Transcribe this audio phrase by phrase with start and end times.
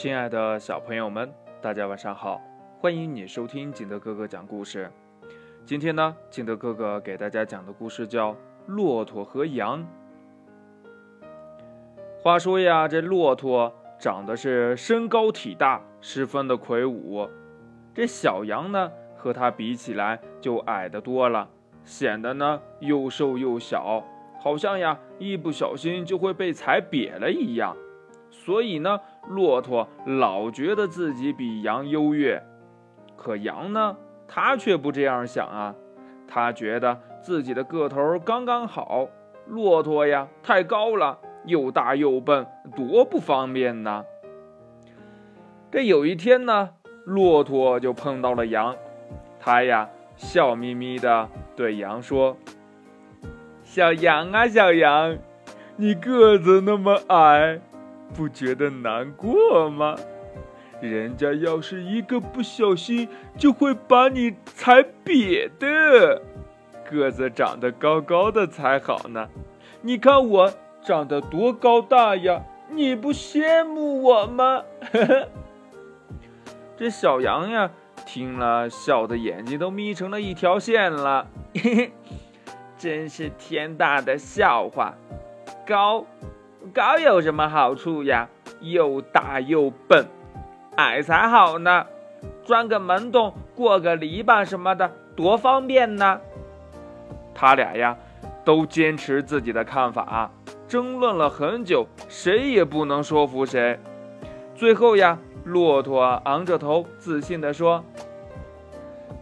[0.00, 2.40] 亲爱的小朋友们，大家晚上好！
[2.78, 4.90] 欢迎你收听景德哥哥讲故事。
[5.66, 8.32] 今天呢，景德哥哥给大家讲的故事叫
[8.64, 9.86] 《骆驼和羊》。
[12.18, 17.28] 话说呀，这骆驼长得是身高体大，十分的魁梧；
[17.92, 21.46] 这小羊呢，和它比起来就矮得多了，
[21.84, 24.02] 显得呢又瘦又小，
[24.40, 27.76] 好像呀一不小心就会被踩瘪了一样。
[28.30, 28.98] 所以呢，
[29.28, 32.42] 骆驼老觉得自己比羊优越，
[33.16, 33.96] 可羊呢，
[34.26, 35.74] 它却不这样想啊。
[36.26, 39.08] 它觉得自己的个头刚刚好，
[39.46, 42.46] 骆驼呀太高了，又大又笨，
[42.76, 44.04] 多不方便呐。
[45.70, 46.70] 这有一天呢，
[47.04, 48.76] 骆驼就碰到了羊，
[49.38, 52.36] 它呀笑眯眯的对羊说
[53.62, 55.16] ：“小羊啊，小羊，
[55.76, 57.60] 你个子那么矮。”
[58.14, 59.96] 不觉得难过吗？
[60.80, 66.22] 人家要是一个不小心，就会把你踩瘪的。
[66.90, 69.28] 个子长得高高的才好呢。
[69.82, 70.52] 你看我
[70.82, 74.62] 长得多高大呀，你不羡慕我吗？
[76.76, 77.70] 这小羊呀，
[78.06, 81.28] 听了笑的眼睛都眯成了一条线了。
[82.78, 84.94] 真是天大的笑话，
[85.66, 86.06] 高。
[86.74, 88.28] 高有什么好处呀？
[88.60, 90.06] 又大又笨，
[90.76, 91.86] 矮才好呢。
[92.44, 96.20] 钻个门洞，过个篱笆什么的，多方便呢。
[97.34, 97.96] 他俩呀，
[98.44, 100.30] 都坚持自己的看法，
[100.68, 103.78] 争论了很久，谁也不能说服谁。
[104.54, 107.82] 最后呀，骆驼昂着头，自信地说：“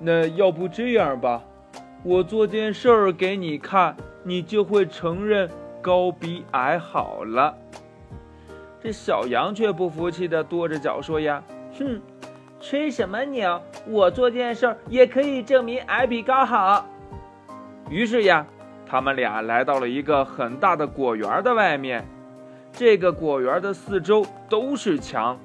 [0.00, 1.42] 那要不这样吧，
[2.02, 5.50] 我做件事儿给你看，你就会承认。”
[5.86, 7.56] 高比矮好了，
[8.82, 11.40] 这小羊却不服气的跺着脚说：“呀，
[11.78, 12.02] 哼，
[12.58, 13.62] 吹什么牛？
[13.86, 16.84] 我做件事儿也可以证明矮比高好。”
[17.88, 18.44] 于是呀，
[18.84, 22.04] 他们俩来到了一个很大的果园的外面。
[22.72, 25.38] 这个果园的四周都是墙，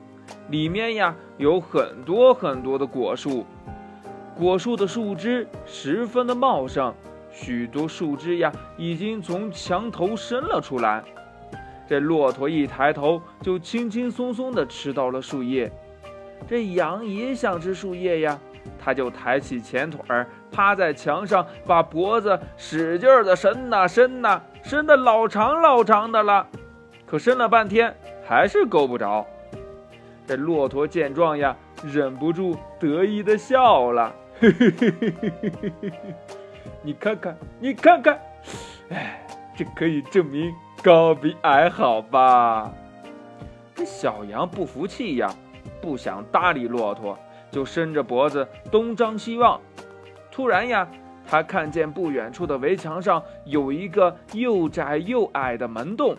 [0.50, 3.46] 里面呀有很多很多的果树，
[4.36, 6.92] 果树的树枝十分的茂盛。
[7.32, 11.04] 许多树枝呀已经从墙头伸了出来
[11.88, 15.72] 这骆驼一抬头就轻轻松松地吃到了树叶。
[16.48, 18.40] 这羊也想吃树叶呀
[18.80, 26.48] 它就抬起前腿儿趴在墙上把脖子使劲儿地伸呐伸呐伸得老长老长的了。
[27.06, 27.94] 可伸了半天
[28.26, 29.26] 还是够不着。
[30.26, 31.54] 这骆驼见状呀
[31.84, 34.16] 忍不住得意地笑了。
[34.40, 35.92] 嘿嘿嘿嘿嘿嘿嘿嘿
[36.84, 38.20] 你看看，你看看，
[38.90, 39.24] 哎，
[39.56, 42.72] 这可以证明高比矮好吧？
[43.76, 45.32] 这小羊不服气呀，
[45.80, 47.18] 不想搭理骆驼，
[47.52, 49.62] 就伸着脖子东张西望。
[50.32, 50.88] 突然呀，
[51.28, 56.16] 他看见不远处的围墙上有一个又窄又矮的门洞。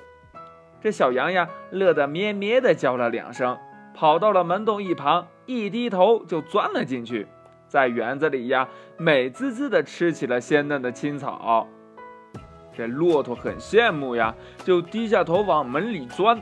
[0.80, 3.58] 这小羊呀，乐得咩咩的叫了两声，
[3.94, 7.26] 跑到了门洞一旁，一低头就钻了进去。
[7.72, 8.68] 在园子里呀，
[8.98, 11.66] 美滋滋的吃起了鲜嫩的青草。
[12.70, 16.38] 这骆驼很羡慕呀，就低下头往门里钻。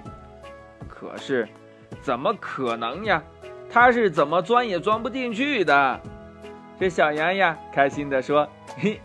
[0.88, 1.48] 可是，
[2.00, 3.22] 怎么可能呀？
[3.70, 6.00] 它是怎么钻也钻不进去的。
[6.80, 9.00] 这小羊呀，开心地说：“嘿，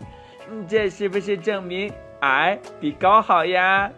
[0.66, 3.88] 这是不是证明矮比高好呀？”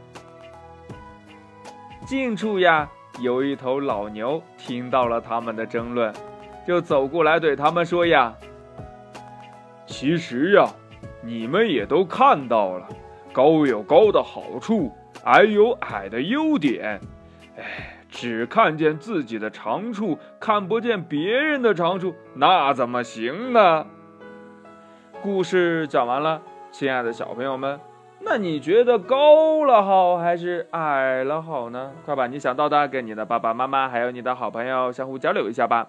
[2.04, 2.90] 近处呀，
[3.20, 6.12] 有一头老牛听到了他们的争论。
[6.68, 8.34] 就走过来对他们说呀
[9.88, 10.66] ：“其实呀，
[11.22, 12.86] 你们也都看到了，
[13.32, 14.92] 高有高的好处，
[15.24, 17.00] 矮有矮的优点。
[17.56, 23.86] 哎，只看见自己的长处，看不见别人的长处，那怎么行呢？”
[25.22, 27.80] 故事讲完了，亲爱的小朋友们，
[28.20, 31.92] 那你觉得高了好还是矮了好呢？
[32.04, 35.88] 快把你想到的跟你的爸爸妈妈还有你的好朋友相互交流一下吧。